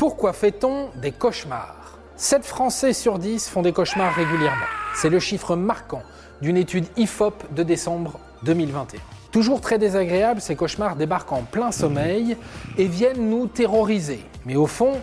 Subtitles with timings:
[0.00, 1.98] Pourquoi fait-on des cauchemars?
[2.16, 4.64] 7 Français sur 10 font des cauchemars régulièrement.
[4.94, 6.02] C'est le chiffre marquant
[6.40, 8.98] d'une étude IFOP de décembre 2021.
[9.30, 12.38] Toujours très désagréables, ces cauchemars débarquent en plein sommeil
[12.78, 14.24] et viennent nous terroriser.
[14.46, 14.94] Mais au fond,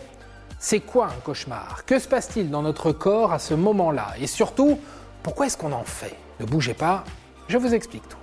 [0.58, 1.86] c'est quoi un cauchemar?
[1.86, 4.08] Que se passe-t-il dans notre corps à ce moment-là?
[4.20, 4.80] Et surtout,
[5.22, 6.16] pourquoi est-ce qu'on en fait?
[6.40, 7.04] Ne bougez pas,
[7.50, 8.18] je vous explique tout.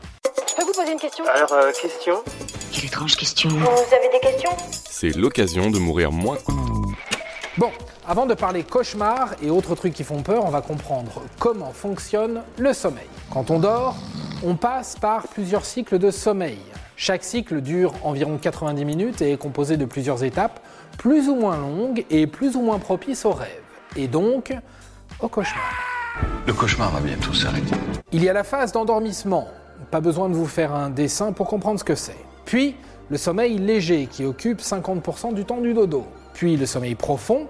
[0.49, 1.25] Je peux vous poser une question?
[1.33, 2.25] Alors, euh, question?
[2.73, 3.51] Quelle étrange question.
[3.51, 4.51] Vous avez des questions?
[5.05, 6.39] C'est l'occasion de mourir moins.
[7.59, 7.71] Bon,
[8.09, 12.41] avant de parler cauchemars et autres trucs qui font peur, on va comprendre comment fonctionne
[12.57, 13.05] le sommeil.
[13.31, 13.97] Quand on dort,
[14.43, 16.57] on passe par plusieurs cycles de sommeil.
[16.97, 20.59] Chaque cycle dure environ 90 minutes et est composé de plusieurs étapes,
[20.97, 23.51] plus ou moins longues et plus ou moins propices aux rêves.
[23.97, 24.55] Et donc,
[25.21, 25.71] au cauchemar.
[26.47, 27.77] Le cauchemar va bientôt s'arrêter.
[28.13, 29.49] Il y a la phase d'endormissement.
[29.91, 32.17] Pas besoin de vous faire un dessin pour comprendre ce que c'est.
[32.45, 32.77] Puis,
[33.11, 36.05] le sommeil léger qui occupe 50% du temps du dodo.
[36.33, 37.47] Puis, le sommeil profond.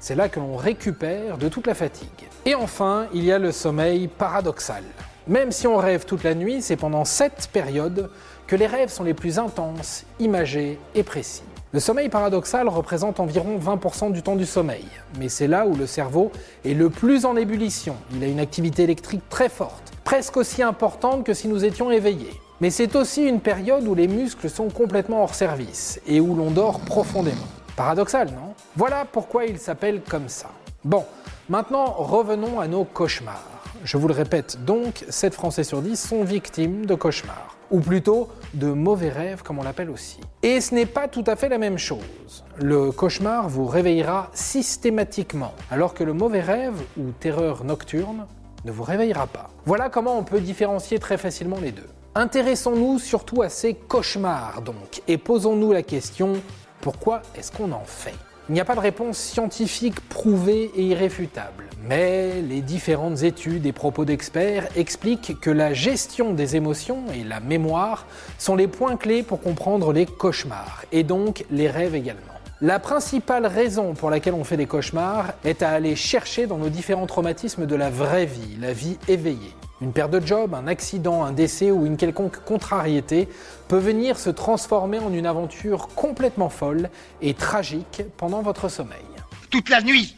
[0.00, 2.28] C'est là que l'on récupère de toute la fatigue.
[2.44, 4.82] Et enfin, il y a le sommeil paradoxal.
[5.26, 8.10] Même si on rêve toute la nuit, c'est pendant cette période
[8.46, 11.42] que les rêves sont les plus intenses, imagés et précis.
[11.72, 14.84] Le sommeil paradoxal représente environ 20% du temps du sommeil,
[15.18, 16.30] mais c'est là où le cerveau
[16.66, 17.96] est le plus en ébullition.
[18.14, 22.38] Il a une activité électrique très forte, presque aussi importante que si nous étions éveillés.
[22.60, 26.50] Mais c'est aussi une période où les muscles sont complètement hors service et où l'on
[26.50, 27.48] dort profondément.
[27.76, 28.54] Paradoxal, non?
[28.76, 30.50] Voilà pourquoi il s'appelle comme ça.
[30.84, 31.04] Bon,
[31.48, 33.42] maintenant revenons à nos cauchemars.
[33.82, 37.56] Je vous le répète donc, 7 Français sur 10 sont victimes de cauchemars.
[37.70, 40.20] Ou plutôt de mauvais rêves comme on l'appelle aussi.
[40.42, 42.44] Et ce n'est pas tout à fait la même chose.
[42.56, 48.26] Le cauchemar vous réveillera systématiquement, alors que le mauvais rêve ou terreur nocturne
[48.64, 49.50] ne vous réveillera pas.
[49.66, 51.88] Voilà comment on peut différencier très facilement les deux.
[52.16, 56.34] Intéressons-nous surtout à ces cauchemars donc, et posons-nous la question,
[56.80, 58.14] pourquoi est-ce qu'on en fait?
[58.48, 63.72] Il n'y a pas de réponse scientifique prouvée et irréfutable, mais les différentes études et
[63.72, 68.06] propos d'experts expliquent que la gestion des émotions et la mémoire
[68.38, 72.20] sont les points clés pour comprendre les cauchemars, et donc les rêves également.
[72.60, 76.68] La principale raison pour laquelle on fait des cauchemars est à aller chercher dans nos
[76.68, 79.52] différents traumatismes de la vraie vie, la vie éveillée.
[79.84, 83.28] Une perte de job, un accident, un décès ou une quelconque contrariété
[83.68, 86.88] peut venir se transformer en une aventure complètement folle
[87.20, 89.04] et tragique pendant votre sommeil.
[89.50, 90.16] Toute la nuit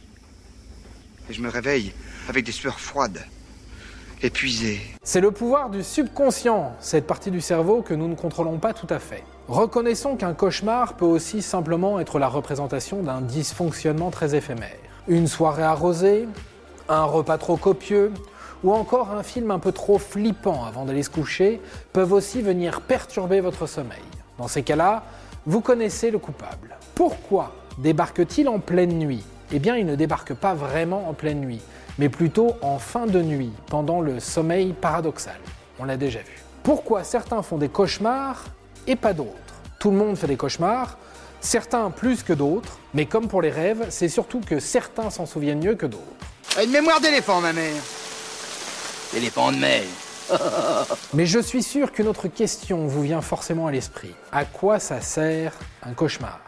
[1.29, 1.91] Et je me réveille
[2.29, 3.25] avec des sueurs froides,
[4.21, 4.79] épuisé.
[5.03, 8.87] C'est le pouvoir du subconscient, cette partie du cerveau que nous ne contrôlons pas tout
[8.89, 9.25] à fait.
[9.49, 14.77] Reconnaissons qu'un cauchemar peut aussi simplement être la représentation d'un dysfonctionnement très éphémère.
[15.09, 16.25] Une soirée arrosée,
[16.87, 18.13] un repas trop copieux,
[18.63, 21.61] ou encore un film un peu trop flippant avant d'aller se coucher
[21.93, 24.01] peuvent aussi venir perturber votre sommeil.
[24.37, 25.03] Dans ces cas-là,
[25.45, 26.75] vous connaissez le coupable.
[26.95, 29.23] Pourquoi débarque-t-il en pleine nuit?
[29.51, 31.61] Eh bien, il ne débarque pas vraiment en pleine nuit,
[31.97, 35.37] mais plutôt en fin de nuit, pendant le sommeil paradoxal.
[35.79, 36.41] On l'a déjà vu.
[36.63, 38.43] Pourquoi certains font des cauchemars
[38.87, 39.31] et pas d'autres?
[39.79, 40.97] Tout le monde fait des cauchemars,
[41.39, 45.63] certains plus que d'autres, mais comme pour les rêves, c'est surtout que certains s'en souviennent
[45.63, 46.03] mieux que d'autres.
[46.61, 47.81] Une mémoire d'éléphant, ma mère.
[49.15, 49.83] Éléphant de mer.
[51.13, 54.13] Mais je suis sûr qu'une autre question vous vient forcément à l'esprit.
[54.31, 55.53] À quoi ça sert
[55.83, 56.41] un cauchemar?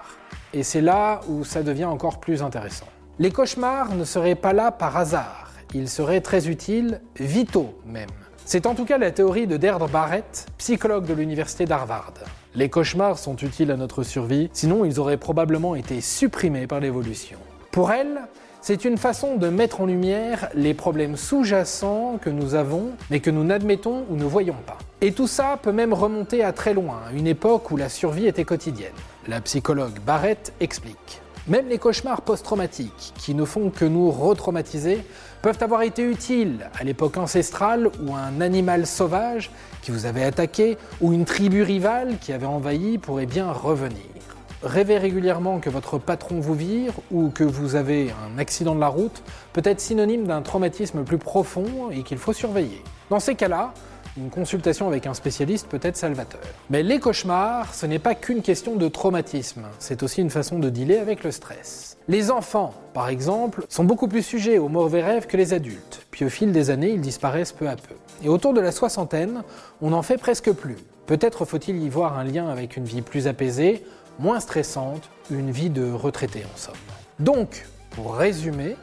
[0.51, 2.87] Et c'est là où ça devient encore plus intéressant.
[3.17, 5.51] Les cauchemars ne seraient pas là par hasard.
[5.73, 8.09] Ils seraient très utiles, vitaux même.
[8.45, 12.13] C'est en tout cas la théorie de Deirdre Barrett, psychologue de l'université d'Harvard.
[12.55, 17.37] Les cauchemars sont utiles à notre survie, sinon ils auraient probablement été supprimés par l'évolution.
[17.71, 18.21] Pour elle,
[18.61, 23.29] c'est une façon de mettre en lumière les problèmes sous-jacents que nous avons, mais que
[23.29, 24.77] nous n'admettons ou ne voyons pas.
[25.01, 28.27] Et tout ça peut même remonter à très loin, à une époque où la survie
[28.27, 28.91] était quotidienne.
[29.27, 31.21] La psychologue Barrett explique.
[31.47, 34.99] Même les cauchemars post-traumatiques, qui ne font que nous retraumatiser,
[35.41, 39.49] peuvent avoir été utiles à l'époque ancestrale où un animal sauvage
[39.81, 44.18] qui vous avait attaqué ou une tribu rivale qui avait envahi pourrait bien revenir.
[44.61, 48.89] Rêver régulièrement que votre patron vous vire ou que vous avez un accident de la
[48.89, 49.23] route
[49.53, 52.83] peut être synonyme d'un traumatisme plus profond et qu'il faut surveiller.
[53.09, 53.73] Dans ces cas-là,
[54.17, 56.41] une consultation avec un spécialiste peut être salvateur.
[56.69, 60.69] Mais les cauchemars, ce n'est pas qu'une question de traumatisme, c'est aussi une façon de
[60.69, 61.97] dealer avec le stress.
[62.09, 66.25] Les enfants, par exemple, sont beaucoup plus sujets aux mauvais rêves que les adultes, puis
[66.25, 67.95] au fil des années, ils disparaissent peu à peu.
[68.25, 69.43] Et autour de la soixantaine,
[69.81, 70.75] on n'en fait presque plus.
[71.05, 73.83] Peut-être faut-il y voir un lien avec une vie plus apaisée,
[74.19, 76.75] moins stressante, une vie de retraité en somme.
[77.19, 78.75] Donc, pour résumer,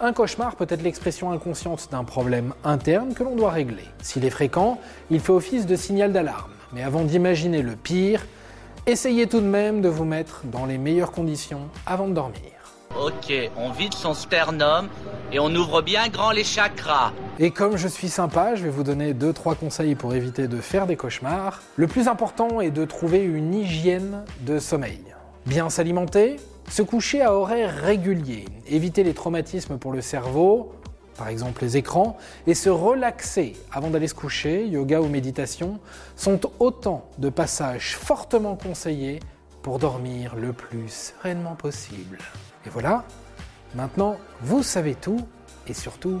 [0.00, 3.84] un cauchemar peut être l'expression inconsciente d'un problème interne que l'on doit régler.
[4.00, 4.78] S'il est fréquent,
[5.10, 6.52] il fait office de signal d'alarme.
[6.72, 8.26] Mais avant d'imaginer le pire,
[8.86, 12.40] essayez tout de même de vous mettre dans les meilleures conditions avant de dormir.
[12.98, 14.88] Ok, on vide son sternum
[15.32, 17.12] et on ouvre bien grand les chakras.
[17.40, 20.88] Et comme je suis sympa, je vais vous donner 2-3 conseils pour éviter de faire
[20.88, 21.62] des cauchemars.
[21.76, 25.04] Le plus important est de trouver une hygiène de sommeil.
[25.46, 30.72] Bien s'alimenter, se coucher à horaires réguliers, éviter les traumatismes pour le cerveau,
[31.16, 32.16] par exemple les écrans,
[32.48, 35.78] et se relaxer avant d'aller se coucher, yoga ou méditation,
[36.16, 39.20] sont autant de passages fortement conseillés
[39.62, 42.18] pour dormir le plus sereinement possible.
[42.66, 43.04] Et voilà,
[43.76, 45.20] maintenant vous savez tout
[45.68, 46.20] et surtout.